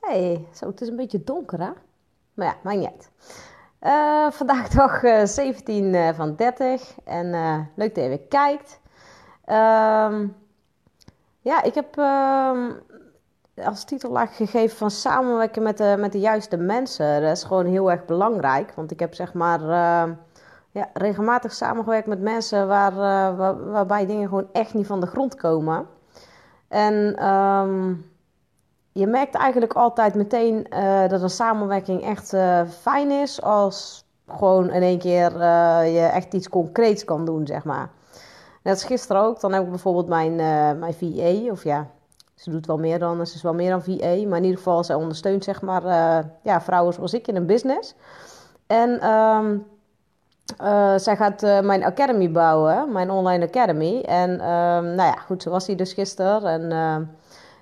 [0.00, 1.70] Hey, zo, het is een beetje donker, hè?
[2.34, 3.10] Maar ja, maakt niet uit.
[3.82, 7.30] Uh, vandaag dag uh, 17 uh, van 30 en
[7.74, 8.80] leuk dat je weer kijkt.
[9.44, 10.26] Ehm,
[11.40, 12.70] ja, ik heb ehm,
[13.64, 17.22] als titel gegeven van samenwerken met de, met de juiste mensen.
[17.22, 20.12] Dat is gewoon heel erg belangrijk, want ik heb zeg maar ehm,
[20.70, 25.34] ja, regelmatig samengewerkt met mensen waar, waar, waarbij dingen gewoon echt niet van de grond
[25.34, 25.86] komen.
[26.68, 27.14] En
[28.92, 34.70] je merkt eigenlijk altijd meteen uh, dat een samenwerking echt uh, fijn is als gewoon
[34.70, 37.90] in één keer uh, je echt iets concreets kan doen, zeg maar.
[38.62, 40.36] Net als gisteren ook, dan heb ik bijvoorbeeld mijn,
[40.78, 41.86] mijn VA, of ja,
[42.34, 44.84] ze doet wel meer dan, ze is wel meer dan VA, maar in ieder geval,
[44.84, 45.82] zij ondersteunt zeg maar
[46.42, 47.94] ja, vrouwen zoals ik in een business.
[48.66, 49.66] En um,
[50.96, 54.00] zij gaat mijn academy bouwen, mijn online academy.
[54.00, 56.44] En um, nou ja, goed, zo was hij dus gisteren.
[56.44, 57.18] En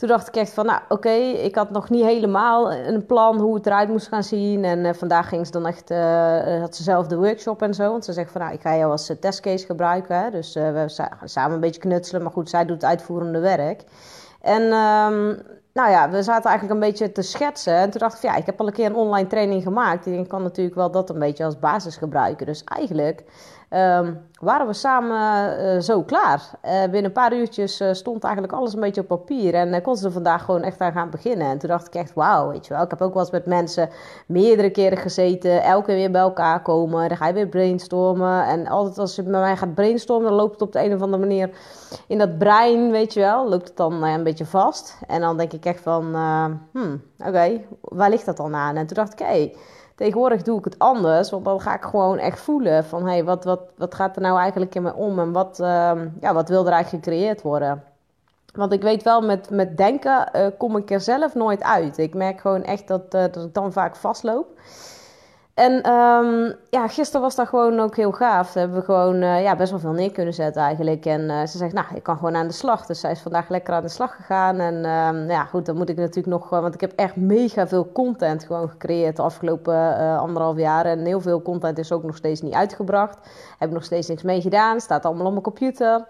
[0.00, 3.54] toen dacht ik echt van, nou oké, ik had nog niet helemaal een plan hoe
[3.54, 4.64] het eruit moest gaan zien.
[4.64, 7.90] En uh, vandaag ging ze dan echt, uh, had ze zelf de workshop en zo.
[7.90, 10.22] Want ze zegt van, nou ik ga jou als testcase gebruiken.
[10.22, 10.30] Hè?
[10.30, 12.22] Dus we gaan samen een beetje knutselen.
[12.22, 13.84] Maar goed, zij doet het uitvoerende werk.
[14.40, 15.42] En um,
[15.72, 17.74] nou ja, we zaten eigenlijk een beetje te schetsen.
[17.74, 20.06] En toen dacht ik ja, ik heb al een keer een online training gemaakt.
[20.06, 22.46] En ik kan natuurlijk wel dat een beetje als basis gebruiken.
[22.46, 23.24] Dus eigenlijk
[23.70, 26.50] um, waren we samen uh, zo klaar.
[26.64, 29.54] Uh, binnen een paar uurtjes uh, stond eigenlijk alles een beetje op papier.
[29.54, 31.46] En uh, kon ze er vandaag gewoon echt aan gaan beginnen.
[31.46, 32.82] En toen dacht ik echt, wauw, weet je wel.
[32.82, 33.88] Ik heb ook wel eens met mensen
[34.26, 35.62] meerdere keren gezeten.
[35.62, 37.08] Elke keer weer bij elkaar komen.
[37.08, 38.46] Dan ga je weer brainstormen.
[38.46, 41.02] En altijd als je bij mij gaat brainstormen, dan loopt het op de een of
[41.02, 41.50] andere manier
[42.06, 43.48] in dat brein, weet je wel.
[43.48, 44.98] Loopt het dan een beetje vast.
[45.06, 46.14] En dan denk ik echt van,
[46.72, 48.76] hmm, oké, waar ligt dat dan aan?
[48.76, 49.26] En toen dacht ik, hé...
[49.26, 49.56] Hey,
[50.00, 53.24] Tegenwoordig doe ik het anders, want dan ga ik gewoon echt voelen van hé, hey,
[53.24, 56.48] wat, wat, wat gaat er nou eigenlijk in me om en wat, uh, ja, wat
[56.48, 57.82] wil er eigenlijk gecreëerd worden?
[58.54, 61.98] Want ik weet wel, met, met denken uh, kom ik er zelf nooit uit.
[61.98, 64.46] Ik merk gewoon echt dat, uh, dat ik dan vaak vastloop.
[65.54, 68.52] En um, ja, gisteren was dat gewoon ook heel gaaf.
[68.52, 71.06] We hebben gewoon uh, ja, best wel veel neer kunnen zetten eigenlijk.
[71.06, 72.86] En uh, ze zegt, nou, ik kan gewoon aan de slag.
[72.86, 74.58] Dus zij is vandaag lekker aan de slag gegaan.
[74.58, 76.48] En um, ja, goed, dan moet ik natuurlijk nog...
[76.48, 80.84] Want ik heb echt mega veel content gewoon gecreëerd de afgelopen anderhalf jaar.
[80.84, 83.18] En heel veel content is ook nog steeds niet uitgebracht.
[83.58, 84.80] Heb nog steeds niks mee gedaan.
[84.80, 86.06] Staat allemaal op mijn computer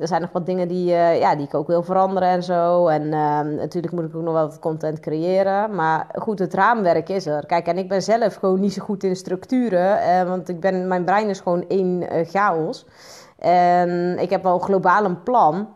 [0.00, 2.86] er zijn nog wat dingen die, uh, ja, die ik ook wil veranderen en zo.
[2.86, 5.74] En uh, natuurlijk moet ik ook nog wat content creëren.
[5.74, 7.46] Maar goed, het raamwerk is er.
[7.46, 9.98] Kijk, en ik ben zelf gewoon niet zo goed in structuren.
[9.98, 12.86] Uh, want ik ben, mijn brein is gewoon één chaos.
[13.38, 15.68] En ik heb wel globaal een plan.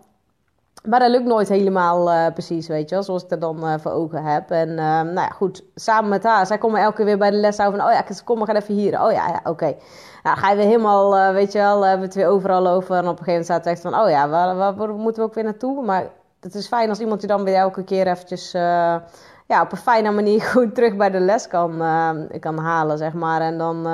[0.88, 3.74] Maar dat lukt nooit helemaal uh, precies, weet je wel, zoals ik er dan uh,
[3.78, 4.50] voor ogen heb.
[4.50, 6.46] En uh, nou ja, goed, samen met haar.
[6.46, 8.74] Zij komen elke keer weer bij de les over van, oh ja, kom, gaan even
[8.74, 9.02] hier.
[9.02, 9.50] Oh ja, ja oké.
[9.50, 9.76] Okay.
[10.22, 12.96] Nou, ga je weer helemaal, weet je wel, hebben we het weer overal over.
[12.96, 15.22] En op een gegeven moment staat het echt van, oh ja, waar, waar, waar, moeten
[15.22, 15.84] we ook weer naartoe?
[15.84, 16.06] Maar
[16.40, 18.52] het is fijn als iemand je dan weer elke keer eventjes,
[19.46, 21.76] ja, op een fijne manier goed terug bij de les kan,
[22.40, 23.40] kan halen, zeg maar.
[23.40, 23.86] En dan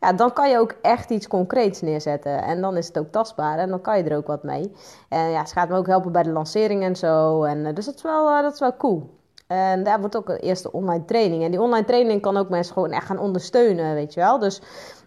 [0.00, 2.42] ja, dan kan je ook echt iets concreets neerzetten.
[2.42, 4.72] En dan is het ook tastbaar en dan kan je er ook wat mee.
[5.08, 7.42] En ja, ze gaat me ook helpen bij de lancering en zo.
[7.42, 9.17] En, eh, dus dat is, wel, uh, dat is wel cool.
[9.48, 11.42] En daar wordt ook een eerste online training.
[11.42, 14.38] En die online training kan ook mensen gewoon echt gaan ondersteunen, weet je wel.
[14.38, 14.62] Dus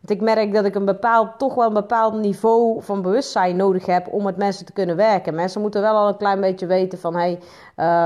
[0.06, 4.07] ik merk dat ik een bepaald, toch wel een bepaald niveau van bewustzijn nodig heb
[4.07, 5.35] om met mensen te kunnen werken.
[5.35, 7.40] Mensen moeten wel al een klein beetje weten van, hey,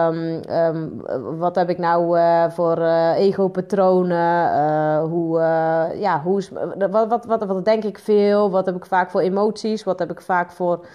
[0.07, 1.01] um, um,
[1.38, 4.50] wat heb ik nou uh, voor uh, ego-patronen?
[4.53, 5.40] Uh, hoe,
[5.95, 8.51] ja, hoe is, wat, wat, wat, wat denk ik veel?
[8.51, 9.84] Wat heb ik vaak voor emoties?
[9.84, 10.85] Wat heb ik vaak voor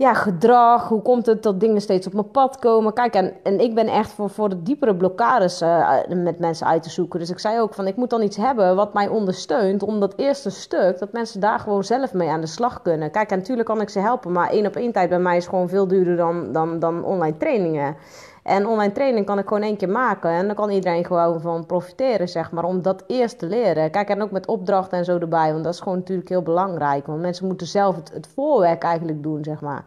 [0.00, 0.88] ja, gedrag.
[0.88, 2.92] Hoe komt het dat dingen steeds op mijn pad komen?
[2.92, 6.82] Kijk, en, en ik ben echt voor, voor de diepere blokkades uh, met mensen uit
[6.82, 7.18] te zoeken.
[7.18, 9.82] Dus ik zei ook van, ik moet dan iets hebben wat mij ondersteunt.
[9.82, 13.10] Om dat eerste stuk, dat mensen daar gewoon zelf mee aan de slag kunnen.
[13.10, 14.32] Kijk, en natuurlijk kan ik ze helpen.
[14.32, 17.36] Maar één op één tijd bij mij is gewoon veel duurder dan, dan, dan online
[17.36, 17.96] trainingen.
[18.42, 20.30] En online training kan ik gewoon één keer maken.
[20.30, 22.64] En dan kan iedereen gewoon van profiteren, zeg maar.
[22.64, 23.90] Om dat eerst te leren.
[23.90, 25.52] Kijk, en ook met opdrachten en zo erbij.
[25.52, 27.06] Want dat is gewoon natuurlijk heel belangrijk.
[27.06, 29.84] Want mensen moeten zelf het, het voorwerk eigenlijk doen, zeg maar.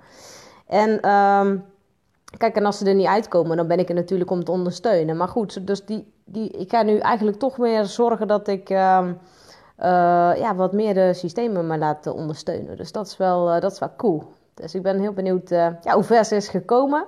[0.68, 1.10] En...
[1.10, 1.64] Um,
[2.38, 5.18] Kijk, en als ze er niet uitkomen, dan ben ik er natuurlijk om te ondersteunen.
[5.18, 9.08] Maar goed, dus die, die, ik ga nu eigenlijk toch meer zorgen dat ik uh,
[9.80, 12.78] uh, ja, wat meer de systemen me laat ondersteunen.
[12.78, 14.24] Dus dat is wel, uh, dat is wel cool.
[14.54, 17.06] Dus ik ben heel benieuwd ja, hoe ver ze is gekomen.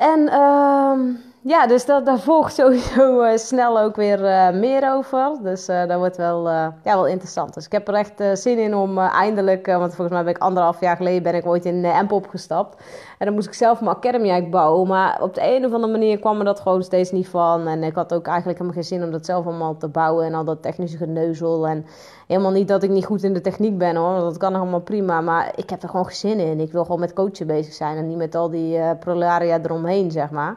[0.00, 5.32] En uh, ja, dus dat, daar volgt sowieso uh, snel ook weer uh, meer over.
[5.42, 7.54] Dus uh, dat wordt wel, ja, wel interessant.
[7.54, 10.80] Dus ik heb er echt zin in om eindelijk, want volgens mij ben ik anderhalf
[10.80, 12.82] jaar geleden ben ik ooit in uh, Amp opgestapt.
[13.18, 14.88] En dan moest ik zelf mijn academy eigenlijk bouwen.
[14.88, 17.66] Maar op de een of andere manier kwam er dat gewoon steeds niet van.
[17.66, 20.26] En ik had ook eigenlijk helemaal geen zin om dat zelf allemaal te bouwen.
[20.26, 21.66] En al dat technische geneuzel.
[21.66, 21.86] En
[22.26, 24.20] helemaal niet dat ik niet goed in de techniek ben hoor.
[24.20, 25.20] Dat kan allemaal prima.
[25.20, 26.60] Maar ik heb er gewoon geen zin in.
[26.60, 27.96] Ik wil gewoon met coachen bezig zijn.
[27.96, 30.56] En niet met al die prolaria eromheen, zeg maar.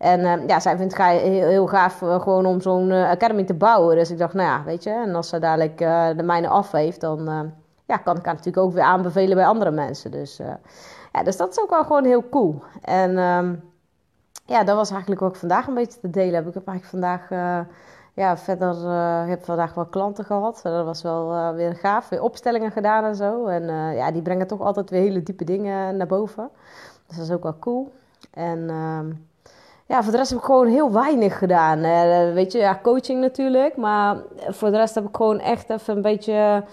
[0.00, 3.44] En uh, ja, zij vindt het heel, heel gaaf uh, gewoon om zo'n uh, academy
[3.44, 3.96] te bouwen.
[3.96, 5.78] Dus ik dacht, nou ja, weet je, en als ze dadelijk
[6.16, 7.52] de mijne af heeft, dan
[7.84, 10.10] ja, kan ik haar natuurlijk ook weer aanbevelen bij andere mensen.
[10.10, 10.40] Dus,
[11.12, 12.62] ja, dus dat is ook wel gewoon heel cool.
[12.82, 13.62] En um,
[14.46, 16.46] ja, dat was eigenlijk ook vandaag een beetje te delen.
[16.46, 17.28] Ik heb eigenlijk vandaag
[18.14, 18.90] ja, verder
[19.28, 20.60] heb vandaag wel klanten gehad.
[20.62, 22.08] Dat was wel weer gaaf.
[22.08, 23.46] Weer opstellingen gedaan en zo.
[23.46, 23.64] En
[23.94, 26.50] ja, die brengen toch altijd weer hele diepe dingen naar boven.
[27.06, 27.92] Dus dat is ook wel cool.
[28.30, 28.70] En
[29.90, 31.80] ja, voor de rest heb ik gewoon heel weinig gedaan.
[32.34, 33.76] weet je, ja, coaching natuurlijk.
[33.76, 34.16] Maar
[34.48, 36.64] voor de rest heb ik gewoon echt even een beetje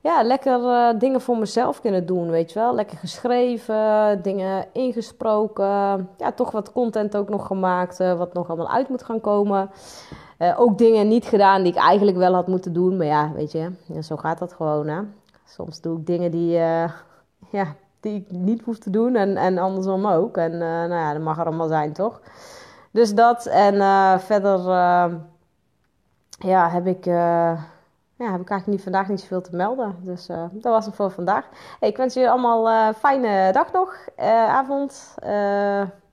[0.00, 0.60] ja, lekker
[0.98, 2.74] dingen voor mezelf kunnen doen, weet je wel.
[2.74, 5.64] Lekker geschreven, dingen ingesproken.
[6.16, 9.70] Ja, toch wat content ook nog gemaakt, wat nog allemaal uit moet gaan komen.
[10.56, 12.96] Ook dingen niet gedaan die ik eigenlijk wel had moeten doen.
[12.96, 13.70] Maar ja, weet je,
[14.02, 14.88] zo gaat dat gewoon.
[14.88, 15.00] Hè?
[15.44, 16.50] Soms doe ik dingen die,
[17.50, 20.36] ja, die ik niet hoef te doen en, en andersom ook.
[20.36, 22.20] En nou ja, dat mag er allemaal zijn, toch?
[22.96, 23.46] Dus dat.
[23.46, 23.74] En
[24.20, 24.60] verder
[26.38, 27.56] ja, heb ik, ja,
[28.16, 29.96] heb ik eigenlijk niet, vandaag niet zoveel te melden.
[30.00, 31.44] Dus dat was het voor vandaag.
[31.80, 34.08] Hey, ik wens jullie allemaal een fijne dag nog,
[34.48, 35.14] avond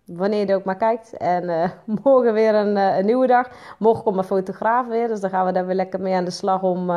[0.06, 1.18] wanneer je ook maar kijkt.
[1.18, 1.72] En
[2.04, 3.50] morgen weer een, een, nieuwe dag.
[3.80, 5.08] Morgen komt mijn fotograaf weer.
[5.08, 6.90] Dus dan gaan we daar weer lekker mee aan de slag om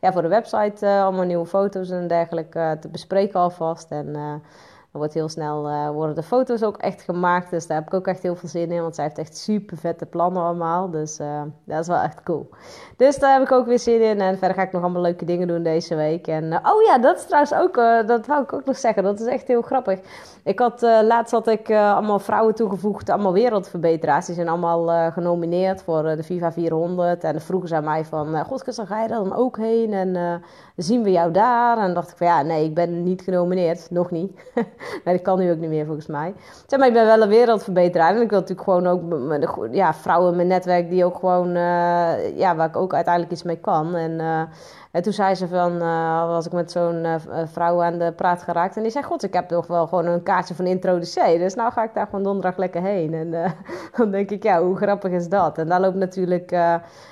[0.00, 3.90] ja, voor de website allemaal nieuwe foto's en dergelijke te bespreken alvast.
[3.90, 4.42] En
[4.92, 7.50] dan wordt heel snel uh, worden de foto's ook echt gemaakt.
[7.50, 8.82] Dus daar heb ik ook echt heel veel zin in.
[8.82, 10.90] Want zij heeft echt super vette plannen allemaal.
[10.90, 12.48] Dus uh, dat is wel echt cool.
[12.96, 14.20] Dus daar heb ik ook weer zin in.
[14.20, 16.26] En verder ga ik nog allemaal leuke dingen doen deze week.
[16.26, 17.74] En uh, oh ja, dat is trouwens ook,
[18.06, 19.02] dat wou ik ook nog zeggen.
[19.02, 20.00] Dat is echt heel grappig.
[20.44, 23.10] Ik had, laatst had ik allemaal vrouwen toegevoegd.
[23.10, 24.26] Allemaal wereldverbeteraars.
[24.26, 27.24] Die zijn allemaal genomineerd voor de FIFA 400.
[27.24, 29.92] En vroegen ze aan mij van, god, dan ga je daar dan ook heen?
[29.92, 30.42] En
[30.76, 31.78] zien we jou daar?
[31.78, 33.90] En dacht ik van, ja, nee, ik ben niet genomineerd.
[33.90, 34.32] Nog niet.
[35.04, 36.34] nee, dat kan nu ook niet meer volgens mij.
[36.76, 38.14] Maar, ik ben wel een wereldverbeteraar.
[38.14, 42.38] En ik wil natuurlijk gewoon ook ja, vrouwen in mijn netwerk die ook gewoon, uh,
[42.38, 43.94] ja, waar ik ook uiteindelijk iets mee kan.
[43.94, 44.40] En, uh,
[44.90, 47.06] en toen zei ze van, uh, was ik met zo'n
[47.44, 48.76] vrouw aan de praat geraakt.
[48.76, 51.38] En die zei, god, ik heb toch wel gewoon een kaartje van introducee.
[51.38, 53.14] Dus nou ga ik daar gewoon donderdag lekker heen.
[53.14, 53.30] En
[53.96, 55.58] dan denk ik, ja, hoe grappig is dat?
[55.58, 56.50] En daar loopt natuurlijk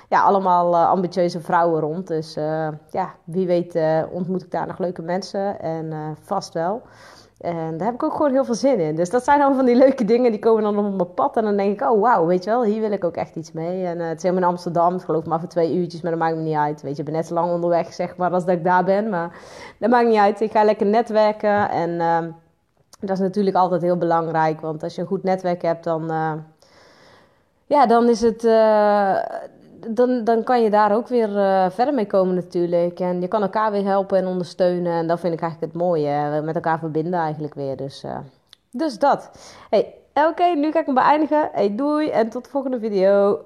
[0.09, 2.07] ja, allemaal ambitieuze vrouwen rond.
[2.07, 2.35] Dus
[2.91, 3.79] ja, wie weet
[4.11, 5.61] ontmoet ik daar nog leuke mensen.
[5.61, 6.83] En vast wel.
[7.41, 8.95] En daar heb ik ook gewoon heel veel zin in.
[8.95, 11.37] Dus dat zijn allemaal van die leuke dingen die komen dan op mijn pad.
[11.37, 13.53] En dan denk ik, oh wauw, weet je wel, hier wil ik ook echt iets
[13.53, 13.85] mee.
[13.85, 16.21] En uh, het is helemaal in Amsterdam, ik geloof maar voor twee uurtjes, maar dat
[16.21, 16.83] maakt me niet uit.
[16.83, 19.09] Weet je, ik ben net zo lang onderweg, zeg maar, als dat ik daar ben.
[19.09, 19.37] Maar
[19.79, 20.41] dat maakt niet uit.
[20.41, 21.71] Ik ga lekker netwerken.
[21.71, 22.19] En uh,
[23.01, 24.61] dat is natuurlijk altijd heel belangrijk.
[24.61, 26.11] Want als je een goed netwerk hebt, dan...
[26.11, 26.33] Uh,
[27.69, 28.43] ja, dan is het
[29.89, 33.01] dan, dan kan je daar ook weer uh, verder mee komen natuurlijk.
[33.01, 34.93] En je kan elkaar weer helpen en ondersteunen.
[34.93, 36.41] En dat vind ik eigenlijk het mooie.
[36.43, 37.77] Met elkaar verbinden eigenlijk weer.
[37.77, 38.19] Dus, uh,
[38.71, 39.31] dus dat.
[39.71, 41.49] Hey, oké, nu ga ik hem beëindigen.
[41.53, 43.41] Hey, doei en tot de volgende video.